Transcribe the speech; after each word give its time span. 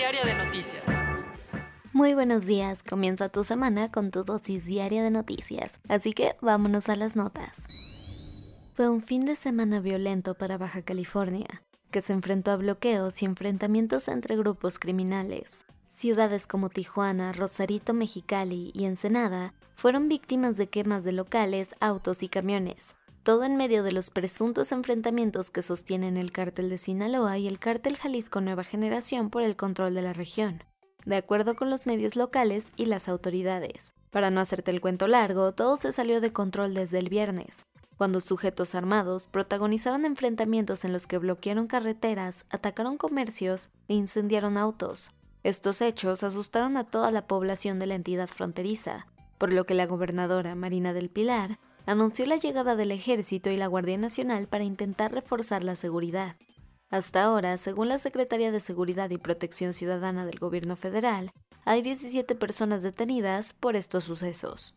Diaria 0.00 0.24
de 0.24 0.34
noticias. 0.34 0.82
Muy 1.92 2.14
buenos 2.14 2.46
días, 2.46 2.82
comienza 2.82 3.28
tu 3.28 3.44
semana 3.44 3.92
con 3.92 4.10
tu 4.10 4.24
dosis 4.24 4.64
diaria 4.64 5.02
de 5.02 5.10
noticias, 5.10 5.78
así 5.90 6.14
que 6.14 6.36
vámonos 6.40 6.88
a 6.88 6.96
las 6.96 7.16
notas. 7.16 7.66
Fue 8.72 8.88
un 8.88 9.02
fin 9.02 9.26
de 9.26 9.36
semana 9.36 9.78
violento 9.80 10.32
para 10.32 10.56
Baja 10.56 10.80
California, 10.80 11.62
que 11.90 12.00
se 12.00 12.14
enfrentó 12.14 12.50
a 12.52 12.56
bloqueos 12.56 13.20
y 13.20 13.26
enfrentamientos 13.26 14.08
entre 14.08 14.36
grupos 14.36 14.78
criminales. 14.78 15.66
Ciudades 15.84 16.46
como 16.46 16.70
Tijuana, 16.70 17.34
Rosarito, 17.34 17.92
Mexicali 17.92 18.70
y 18.72 18.86
Ensenada 18.86 19.52
fueron 19.74 20.08
víctimas 20.08 20.56
de 20.56 20.68
quemas 20.68 21.04
de 21.04 21.12
locales, 21.12 21.74
autos 21.78 22.22
y 22.22 22.30
camiones, 22.30 22.94
todo 23.22 23.44
en 23.44 23.56
medio 23.56 23.82
de 23.82 23.92
los 23.92 24.10
presuntos 24.10 24.72
enfrentamientos 24.72 25.50
que 25.50 25.62
sostienen 25.62 26.16
el 26.16 26.32
cártel 26.32 26.70
de 26.70 26.78
Sinaloa 26.78 27.38
y 27.38 27.46
el 27.46 27.58
cártel 27.58 27.96
Jalisco 27.96 28.40
Nueva 28.40 28.64
Generación 28.64 29.30
por 29.30 29.42
el 29.42 29.56
control 29.56 29.94
de 29.94 30.02
la 30.02 30.12
región, 30.12 30.64
de 31.04 31.16
acuerdo 31.16 31.54
con 31.54 31.70
los 31.70 31.86
medios 31.86 32.16
locales 32.16 32.72
y 32.76 32.86
las 32.86 33.08
autoridades. 33.08 33.92
Para 34.10 34.30
no 34.30 34.40
hacerte 34.40 34.70
el 34.70 34.80
cuento 34.80 35.06
largo, 35.06 35.52
todo 35.52 35.76
se 35.76 35.92
salió 35.92 36.20
de 36.20 36.32
control 36.32 36.74
desde 36.74 36.98
el 36.98 37.08
viernes, 37.08 37.66
cuando 38.00 38.22
sujetos 38.22 38.74
armados 38.74 39.26
protagonizaron 39.26 40.06
enfrentamientos 40.06 40.86
en 40.86 40.92
los 40.94 41.06
que 41.06 41.18
bloquearon 41.18 41.66
carreteras, 41.66 42.46
atacaron 42.48 42.96
comercios 42.96 43.68
e 43.88 43.94
incendiaron 43.94 44.56
autos. 44.56 45.10
Estos 45.42 45.82
hechos 45.82 46.22
asustaron 46.22 46.78
a 46.78 46.84
toda 46.84 47.10
la 47.10 47.26
población 47.26 47.78
de 47.78 47.84
la 47.84 47.96
entidad 47.96 48.28
fronteriza, 48.28 49.06
por 49.36 49.52
lo 49.52 49.66
que 49.66 49.74
la 49.74 49.84
gobernadora 49.84 50.54
Marina 50.54 50.94
del 50.94 51.10
Pilar 51.10 51.58
anunció 51.86 52.26
la 52.26 52.36
llegada 52.36 52.76
del 52.76 52.92
ejército 52.92 53.50
y 53.50 53.56
la 53.56 53.66
Guardia 53.66 53.98
Nacional 53.98 54.46
para 54.46 54.64
intentar 54.64 55.12
reforzar 55.12 55.62
la 55.64 55.76
seguridad. 55.76 56.36
Hasta 56.90 57.22
ahora, 57.22 57.56
según 57.56 57.88
la 57.88 57.98
Secretaría 57.98 58.50
de 58.50 58.60
Seguridad 58.60 59.10
y 59.10 59.18
Protección 59.18 59.72
Ciudadana 59.72 60.26
del 60.26 60.38
Gobierno 60.38 60.76
Federal, 60.76 61.30
hay 61.64 61.82
17 61.82 62.34
personas 62.34 62.82
detenidas 62.82 63.52
por 63.52 63.76
estos 63.76 64.04
sucesos. 64.04 64.74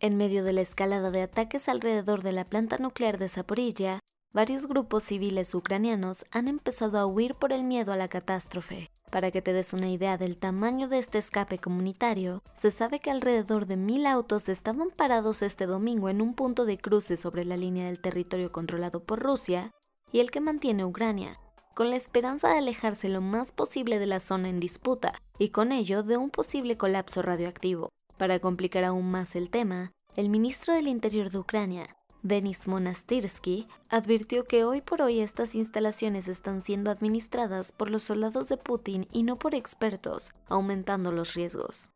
En 0.00 0.16
medio 0.16 0.42
de 0.42 0.52
la 0.52 0.62
escalada 0.62 1.10
de 1.10 1.22
ataques 1.22 1.68
alrededor 1.68 2.22
de 2.22 2.32
la 2.32 2.44
planta 2.44 2.78
nuclear 2.78 3.18
de 3.18 3.28
Zaporilla, 3.28 4.00
varios 4.32 4.66
grupos 4.66 5.04
civiles 5.04 5.54
ucranianos 5.54 6.24
han 6.30 6.48
empezado 6.48 6.98
a 6.98 7.06
huir 7.06 7.34
por 7.34 7.52
el 7.52 7.64
miedo 7.64 7.92
a 7.92 7.96
la 7.96 8.08
catástrofe. 8.08 8.90
Para 9.10 9.32
que 9.32 9.42
te 9.42 9.52
des 9.52 9.72
una 9.72 9.90
idea 9.90 10.16
del 10.16 10.38
tamaño 10.38 10.86
de 10.86 10.98
este 10.98 11.18
escape 11.18 11.58
comunitario, 11.58 12.44
se 12.54 12.70
sabe 12.70 13.00
que 13.00 13.10
alrededor 13.10 13.66
de 13.66 13.76
mil 13.76 14.06
autos 14.06 14.48
estaban 14.48 14.90
parados 14.90 15.42
este 15.42 15.66
domingo 15.66 16.08
en 16.08 16.22
un 16.22 16.34
punto 16.34 16.64
de 16.64 16.78
cruce 16.78 17.16
sobre 17.16 17.44
la 17.44 17.56
línea 17.56 17.86
del 17.86 18.00
territorio 18.00 18.52
controlado 18.52 19.02
por 19.02 19.18
Rusia 19.18 19.72
y 20.12 20.20
el 20.20 20.30
que 20.30 20.40
mantiene 20.40 20.84
Ucrania, 20.84 21.40
con 21.74 21.90
la 21.90 21.96
esperanza 21.96 22.50
de 22.50 22.58
alejarse 22.58 23.08
lo 23.08 23.20
más 23.20 23.50
posible 23.50 23.98
de 23.98 24.06
la 24.06 24.20
zona 24.20 24.48
en 24.48 24.60
disputa 24.60 25.12
y 25.38 25.48
con 25.48 25.72
ello 25.72 26.04
de 26.04 26.16
un 26.16 26.30
posible 26.30 26.76
colapso 26.76 27.20
radioactivo. 27.20 27.88
Para 28.16 28.38
complicar 28.38 28.84
aún 28.84 29.10
más 29.10 29.34
el 29.34 29.50
tema, 29.50 29.92
el 30.14 30.28
ministro 30.28 30.74
del 30.74 30.86
Interior 30.86 31.30
de 31.30 31.38
Ucrania, 31.38 31.96
Denis 32.22 32.68
Monastirsky, 32.68 33.66
advirtió 33.88 34.44
que 34.44 34.64
hoy 34.64 34.82
por 34.82 35.00
hoy 35.00 35.20
estas 35.20 35.54
instalaciones 35.54 36.28
están 36.28 36.60
siendo 36.60 36.90
administradas 36.90 37.72
por 37.72 37.90
los 37.90 38.02
soldados 38.02 38.48
de 38.48 38.58
Putin 38.58 39.08
y 39.10 39.22
no 39.22 39.38
por 39.38 39.54
expertos, 39.54 40.32
aumentando 40.48 41.12
los 41.12 41.34
riesgos. 41.34 41.90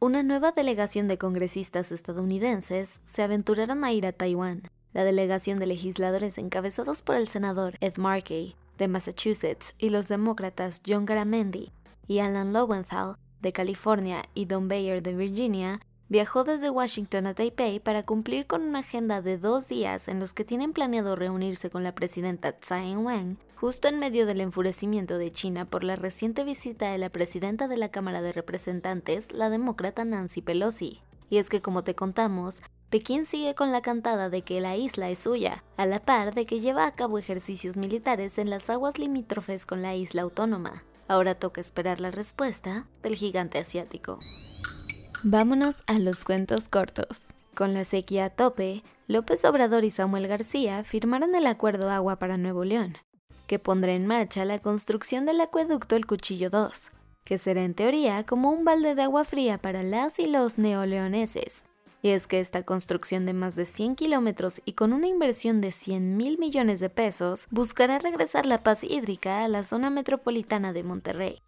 Una 0.00 0.22
nueva 0.22 0.52
delegación 0.52 1.06
de 1.06 1.18
congresistas 1.18 1.92
estadounidenses 1.92 3.00
se 3.04 3.22
aventuraron 3.22 3.84
a 3.84 3.92
ir 3.92 4.06
a 4.06 4.12
Taiwán. 4.12 4.62
La 4.92 5.04
delegación 5.04 5.58
de 5.58 5.66
legisladores 5.66 6.38
encabezados 6.38 7.02
por 7.02 7.14
el 7.14 7.28
senador 7.28 7.76
Ed 7.80 7.98
Markey 7.98 8.56
de 8.78 8.88
Massachusetts 8.88 9.74
y 9.78 9.90
los 9.90 10.08
demócratas 10.08 10.82
John 10.84 11.06
Garamendi 11.06 11.70
y 12.08 12.18
Alan 12.18 12.52
Lowenthal 12.52 13.16
de 13.40 13.52
California 13.52 14.24
y 14.34 14.46
Don 14.46 14.68
Bayer 14.68 15.02
de 15.02 15.14
Virginia 15.14 15.80
viajó 16.12 16.44
desde 16.44 16.68
Washington 16.68 17.26
a 17.26 17.32
Taipei 17.32 17.80
para 17.80 18.02
cumplir 18.02 18.46
con 18.46 18.60
una 18.60 18.80
agenda 18.80 19.22
de 19.22 19.38
dos 19.38 19.68
días 19.68 20.08
en 20.08 20.20
los 20.20 20.34
que 20.34 20.44
tienen 20.44 20.74
planeado 20.74 21.16
reunirse 21.16 21.70
con 21.70 21.84
la 21.84 21.94
presidenta 21.94 22.52
Tsai 22.52 22.90
Ing-wen, 22.90 23.38
justo 23.54 23.88
en 23.88 23.98
medio 23.98 24.26
del 24.26 24.42
enfurecimiento 24.42 25.16
de 25.16 25.32
China 25.32 25.64
por 25.64 25.84
la 25.84 25.96
reciente 25.96 26.44
visita 26.44 26.92
de 26.92 26.98
la 26.98 27.08
presidenta 27.08 27.66
de 27.66 27.78
la 27.78 27.88
Cámara 27.88 28.20
de 28.20 28.32
Representantes, 28.32 29.32
la 29.32 29.48
demócrata 29.48 30.04
Nancy 30.04 30.42
Pelosi. 30.42 31.00
Y 31.30 31.38
es 31.38 31.48
que, 31.48 31.62
como 31.62 31.82
te 31.82 31.94
contamos, 31.94 32.60
Pekín 32.90 33.24
sigue 33.24 33.54
con 33.54 33.72
la 33.72 33.80
cantada 33.80 34.28
de 34.28 34.42
que 34.42 34.60
la 34.60 34.76
isla 34.76 35.08
es 35.08 35.20
suya, 35.20 35.64
a 35.78 35.86
la 35.86 36.00
par 36.00 36.34
de 36.34 36.44
que 36.44 36.60
lleva 36.60 36.84
a 36.84 36.94
cabo 36.94 37.16
ejercicios 37.16 37.78
militares 37.78 38.36
en 38.36 38.50
las 38.50 38.68
aguas 38.68 38.98
limítrofes 38.98 39.64
con 39.64 39.80
la 39.80 39.94
isla 39.94 40.20
autónoma. 40.20 40.84
Ahora 41.08 41.36
toca 41.36 41.62
esperar 41.62 42.02
la 42.02 42.10
respuesta 42.10 42.84
del 43.02 43.16
gigante 43.16 43.58
asiático. 43.58 44.18
Vámonos 45.24 45.84
a 45.86 46.00
los 46.00 46.24
cuentos 46.24 46.68
cortos. 46.68 47.28
Con 47.54 47.74
la 47.74 47.84
sequía 47.84 48.24
a 48.24 48.30
tope, 48.30 48.82
López 49.06 49.44
Obrador 49.44 49.84
y 49.84 49.90
Samuel 49.90 50.26
García 50.26 50.82
firmaron 50.82 51.36
el 51.36 51.46
Acuerdo 51.46 51.90
Agua 51.90 52.16
para 52.16 52.38
Nuevo 52.38 52.64
León, 52.64 52.98
que 53.46 53.60
pondrá 53.60 53.92
en 53.92 54.08
marcha 54.08 54.44
la 54.44 54.58
construcción 54.58 55.24
del 55.24 55.40
acueducto 55.40 55.94
El 55.94 56.06
Cuchillo 56.06 56.50
2, 56.50 56.90
que 57.22 57.38
será 57.38 57.62
en 57.62 57.74
teoría 57.74 58.26
como 58.26 58.50
un 58.50 58.64
balde 58.64 58.96
de 58.96 59.02
agua 59.02 59.22
fría 59.22 59.58
para 59.58 59.84
las 59.84 60.18
y 60.18 60.26
los 60.26 60.58
neoleoneses. 60.58 61.62
Y 62.02 62.08
es 62.08 62.26
que 62.26 62.40
esta 62.40 62.64
construcción 62.64 63.24
de 63.24 63.32
más 63.32 63.54
de 63.54 63.64
100 63.64 63.94
kilómetros 63.94 64.60
y 64.64 64.72
con 64.72 64.92
una 64.92 65.06
inversión 65.06 65.60
de 65.60 65.70
100 65.70 66.16
mil 66.16 66.36
millones 66.36 66.80
de 66.80 66.90
pesos 66.90 67.46
buscará 67.52 68.00
regresar 68.00 68.44
la 68.44 68.64
paz 68.64 68.82
hídrica 68.82 69.44
a 69.44 69.48
la 69.48 69.62
zona 69.62 69.88
metropolitana 69.88 70.72
de 70.72 70.82
Monterrey. 70.82 71.42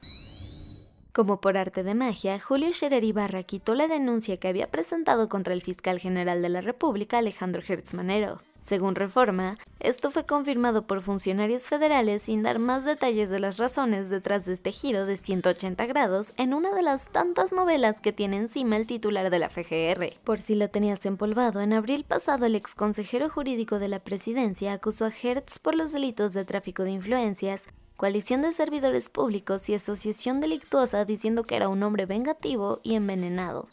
Como 1.15 1.41
por 1.41 1.57
arte 1.57 1.85
de 1.85 1.95
magia, 1.95 2.41
Julio 2.41 2.73
Scherer 2.73 3.05
Ibarra 3.05 3.45
quitó 3.45 3.77
la 3.77 3.87
denuncia 3.87 4.37
que 4.39 4.49
había 4.49 4.73
presentado 4.73 5.29
contra 5.29 5.55
el 5.55 5.63
fiscal 5.63 6.01
general 6.01 6.43
de 6.43 6.49
la 6.49 6.61
República, 6.61 7.19
Alejandro 7.19 7.63
Hertz 7.65 7.95
Manero. 7.95 8.41
Según 8.61 8.97
Reforma, 8.97 9.57
esto 9.79 10.11
fue 10.11 10.27
confirmado 10.27 10.89
por 10.89 11.03
funcionarios 11.03 11.69
federales 11.69 12.23
sin 12.23 12.43
dar 12.43 12.59
más 12.59 12.85
detalles 12.85 13.31
de 13.31 13.39
las 13.39 13.59
razones 13.59 14.11
detrás 14.11 14.45
de 14.45 14.55
este 14.55 14.73
giro 14.73 15.07
de 15.07 15.17
180 15.17 15.87
grados 15.87 16.35
en 16.37 16.53
una 16.53 16.75
de 16.75 16.83
las 16.83 17.09
tantas 17.11 17.53
novelas 17.53 18.01
que 18.01 18.13
tiene 18.13 18.39
encima 18.39 18.77
el 18.77 18.89
titular 18.89 19.31
de 19.31 19.39
la 19.39 19.51
FGR. 19.51 20.19
Por 20.25 20.41
si 20.41 20.57
lo 20.57 20.69
tenías 20.69 21.07
empolvado, 21.07 21.61
en 21.61 21.75
abril 21.75 22.03
pasado 22.03 22.47
el 22.47 22.57
ex 22.57 22.75
consejero 22.75 23.31
jurídico 23.31 23.79
de 23.79 23.87
la 23.87 24.01
presidencia 24.01 24.73
acusó 24.73 25.05
a 25.05 25.13
Hertz 25.13 25.61
por 25.61 25.77
los 25.77 25.93
delitos 25.93 26.33
de 26.33 26.45
tráfico 26.45 26.83
de 26.83 26.91
influencias, 26.91 27.69
coalición 27.97 28.43
de 28.43 28.53
servidores 28.53 29.09
públicos 29.09 29.69
y 29.69 29.75
asociación 29.75 30.41
delictuosa 30.41 31.05
diciendo 31.05 31.45
que 31.45 31.57
era 31.57 31.69
un 31.69 31.83
hombre 31.83 32.07
vengativo 32.07 32.81
y 32.83 32.95
envenenado. 32.95 33.69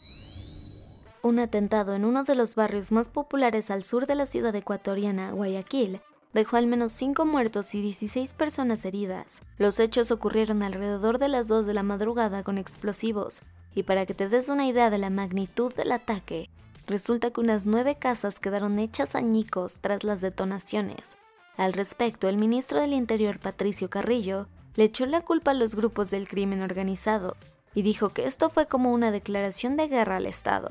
Un 1.22 1.38
atentado 1.38 1.94
en 1.94 2.04
uno 2.04 2.24
de 2.24 2.34
los 2.34 2.54
barrios 2.54 2.92
más 2.92 3.08
populares 3.08 3.70
al 3.70 3.82
sur 3.82 4.06
de 4.06 4.14
la 4.14 4.26
ciudad 4.26 4.54
ecuatoriana, 4.54 5.32
Guayaquil, 5.32 6.00
dejó 6.32 6.56
al 6.56 6.66
menos 6.66 6.92
5 6.92 7.24
muertos 7.26 7.74
y 7.74 7.82
16 7.82 8.34
personas 8.34 8.84
heridas. 8.84 9.42
Los 9.58 9.78
hechos 9.78 10.10
ocurrieron 10.10 10.62
alrededor 10.62 11.18
de 11.18 11.28
las 11.28 11.46
2 11.48 11.66
de 11.66 11.74
la 11.74 11.82
madrugada 11.82 12.42
con 12.42 12.58
explosivos, 12.58 13.42
y 13.74 13.84
para 13.84 14.06
que 14.06 14.14
te 14.14 14.28
des 14.28 14.48
una 14.48 14.66
idea 14.66 14.90
de 14.90 14.98
la 14.98 15.10
magnitud 15.10 15.72
del 15.74 15.92
ataque, 15.92 16.50
resulta 16.86 17.30
que 17.30 17.40
unas 17.40 17.66
nueve 17.66 17.96
casas 17.96 18.40
quedaron 18.40 18.78
hechas 18.78 19.14
añicos 19.14 19.78
tras 19.80 20.04
las 20.04 20.20
detonaciones. 20.20 21.16
Al 21.56 21.74
respecto, 21.74 22.28
el 22.28 22.38
ministro 22.38 22.80
del 22.80 22.94
Interior, 22.94 23.38
Patricio 23.38 23.90
Carrillo, 23.90 24.48
le 24.74 24.84
echó 24.84 25.04
la 25.04 25.20
culpa 25.20 25.50
a 25.50 25.54
los 25.54 25.74
grupos 25.74 26.10
del 26.10 26.26
crimen 26.26 26.62
organizado 26.62 27.36
y 27.74 27.82
dijo 27.82 28.10
que 28.10 28.26
esto 28.26 28.48
fue 28.48 28.66
como 28.66 28.92
una 28.92 29.10
declaración 29.10 29.76
de 29.76 29.88
guerra 29.88 30.16
al 30.16 30.26
Estado. 30.26 30.70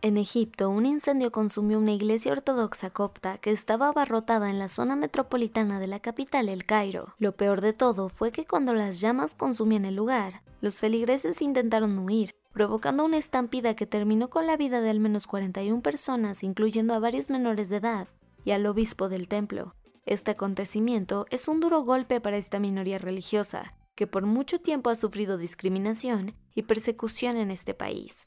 En 0.00 0.16
Egipto, 0.16 0.68
un 0.68 0.84
incendio 0.84 1.30
consumió 1.30 1.78
una 1.78 1.92
iglesia 1.92 2.32
ortodoxa 2.32 2.90
copta 2.90 3.36
que 3.38 3.52
estaba 3.52 3.88
abarrotada 3.88 4.50
en 4.50 4.58
la 4.58 4.68
zona 4.68 4.96
metropolitana 4.96 5.78
de 5.78 5.86
la 5.86 6.00
capital, 6.00 6.48
El 6.48 6.64
Cairo. 6.64 7.14
Lo 7.18 7.36
peor 7.36 7.60
de 7.60 7.72
todo 7.72 8.08
fue 8.08 8.32
que 8.32 8.44
cuando 8.44 8.74
las 8.74 9.00
llamas 9.00 9.36
consumían 9.36 9.84
el 9.84 9.94
lugar, 9.94 10.42
los 10.60 10.80
feligreses 10.80 11.40
intentaron 11.40 11.98
huir, 11.98 12.34
provocando 12.52 13.04
una 13.04 13.16
estampida 13.16 13.74
que 13.74 13.86
terminó 13.86 14.28
con 14.28 14.46
la 14.48 14.56
vida 14.56 14.80
de 14.80 14.90
al 14.90 14.98
menos 14.98 15.28
41 15.28 15.82
personas, 15.82 16.42
incluyendo 16.42 16.94
a 16.94 16.98
varios 16.98 17.30
menores 17.30 17.68
de 17.68 17.76
edad 17.76 18.08
y 18.44 18.52
al 18.52 18.66
obispo 18.66 19.08
del 19.08 19.28
templo. 19.28 19.74
Este 20.04 20.32
acontecimiento 20.32 21.26
es 21.30 21.48
un 21.48 21.60
duro 21.60 21.82
golpe 21.82 22.20
para 22.20 22.36
esta 22.36 22.58
minoría 22.58 22.98
religiosa, 22.98 23.70
que 23.94 24.06
por 24.06 24.26
mucho 24.26 24.60
tiempo 24.60 24.90
ha 24.90 24.96
sufrido 24.96 25.38
discriminación 25.38 26.34
y 26.54 26.62
persecución 26.62 27.36
en 27.36 27.50
este 27.50 27.74
país. 27.74 28.26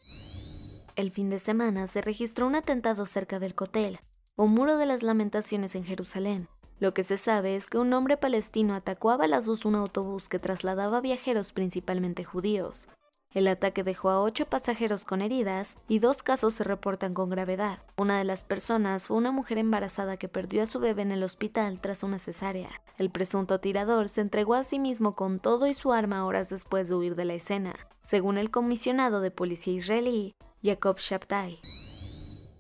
El 0.95 1.12
fin 1.12 1.29
de 1.29 1.39
semana 1.39 1.88
se 1.88 2.01
registró 2.01 2.47
un 2.47 2.56
atentado 2.56 3.06
cerca 3.06 3.39
del 3.39 3.56
Cotel, 3.56 4.00
o 4.38 4.47
Muro 4.47 4.77
de 4.77 4.85
las 4.85 5.03
Lamentaciones 5.03 5.75
en 5.75 5.83
Jerusalén. 5.83 6.47
Lo 6.79 6.94
que 6.94 7.03
se 7.03 7.17
sabe 7.17 7.56
es 7.56 7.69
que 7.69 7.77
un 7.77 7.94
hombre 7.94 8.17
palestino 8.17 8.75
atacó 8.75 9.12
a 9.12 9.17
balazos 9.17 9.65
un 9.65 9.75
autobús 9.75 10.27
que 10.27 10.39
trasladaba 10.39 11.01
viajeros 11.01 11.53
principalmente 11.53 12.23
judíos. 12.23 12.88
El 13.36 13.50
ataque 13.50 13.84
dejó 13.84 14.10
a 14.12 14.22
ocho 14.22 14.46
pasajeros 14.46 15.04
con 15.04 15.22
heridas 15.22 15.76
y 15.90 16.00
dos 16.00 16.24
casos 16.24 16.54
se 16.54 16.64
reportan 16.64 17.14
con 17.14 17.30
gravedad. 17.30 17.80
Una 17.98 18.18
de 18.18 18.24
las 18.24 18.46
personas 18.46 19.10
fue 19.10 19.18
una 19.18 19.32
mujer 19.32 19.58
embarazada 19.58 20.16
que 20.16 20.30
perdió 20.30 20.64
a 20.64 20.68
su 20.68 20.80
bebé 20.80 21.02
en 21.02 21.12
el 21.12 21.22
hospital 21.22 21.82
tras 21.82 22.04
una 22.04 22.18
cesárea. 22.18 22.70
El 22.98 23.10
presunto 23.10 23.60
tirador 23.60 24.08
se 24.08 24.22
entregó 24.22 24.54
a 24.54 24.64
sí 24.64 24.80
mismo 24.80 25.16
con 25.16 25.42
todo 25.42 25.68
y 25.68 25.74
su 25.74 25.92
arma 25.92 26.26
horas 26.26 26.48
después 26.48 26.88
de 26.88 26.96
huir 26.96 27.16
de 27.16 27.26
la 27.26 27.34
escena. 27.34 27.76
Según 28.06 28.38
el 28.38 28.52
comisionado 28.52 29.20
de 29.20 29.32
policía 29.32 29.74
israelí, 29.74 30.34
Jacob 30.64 30.98
Shabtai. 30.98 31.60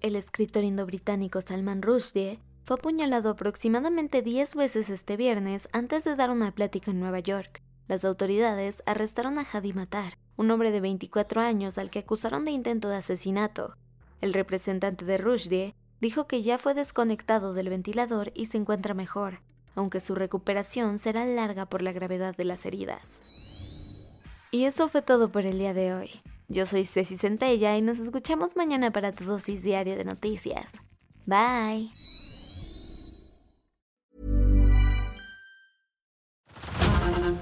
El 0.01 0.17
escritor 0.17 0.65
indo-británico 0.65 1.39
Salman 1.39 1.83
Rushdie 1.83 2.41
fue 2.65 2.75
apuñalado 2.75 3.29
aproximadamente 3.29 4.21
10 4.21 4.55
veces 4.55 4.89
este 4.89 5.15
viernes 5.15 5.69
antes 5.71 6.03
de 6.03 6.17
dar 6.17 6.31
una 6.31 6.51
plática 6.51 6.91
en 6.91 6.99
Nueva 6.99 7.19
York. 7.19 7.63
Las 7.87 8.03
autoridades 8.03 8.83
arrestaron 8.85 9.39
a 9.39 9.45
Hadi 9.49 9.71
Matar, 9.71 10.17
un 10.37 10.51
hombre 10.51 10.71
de 10.71 10.81
24 10.81 11.41
años 11.41 11.77
al 11.77 11.89
que 11.89 11.99
acusaron 11.99 12.45
de 12.45 12.51
intento 12.51 12.89
de 12.89 12.97
asesinato. 12.97 13.75
El 14.21 14.33
representante 14.33 15.05
de 15.05 15.17
Rushdie 15.17 15.75
dijo 16.01 16.27
que 16.27 16.41
ya 16.41 16.57
fue 16.57 16.73
desconectado 16.73 17.53
del 17.53 17.69
ventilador 17.69 18.31
y 18.33 18.47
se 18.47 18.57
encuentra 18.57 18.93
mejor, 18.93 19.41
aunque 19.75 19.99
su 19.99 20.15
recuperación 20.15 20.97
será 20.97 21.25
larga 21.25 21.65
por 21.65 21.81
la 21.81 21.91
gravedad 21.91 22.35
de 22.35 22.45
las 22.45 22.65
heridas. 22.65 23.21
Y 24.51 24.65
eso 24.65 24.87
fue 24.87 25.01
todo 25.01 25.31
por 25.31 25.45
el 25.45 25.59
día 25.59 25.73
de 25.73 25.93
hoy. 25.93 26.11
Yo 26.47 26.65
soy 26.65 26.85
Ceci 26.85 27.17
Centella 27.17 27.75
y 27.77 27.81
nos 27.81 27.99
escuchamos 27.99 28.55
mañana 28.55 28.91
para 28.91 29.11
tu 29.11 29.25
dosis 29.25 29.63
diaria 29.63 29.95
de 29.95 30.05
noticias. 30.05 30.79
Bye. 31.25 31.91